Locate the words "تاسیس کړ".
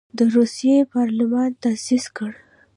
1.63-2.31